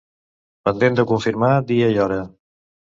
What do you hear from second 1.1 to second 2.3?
confirmar dia i hora.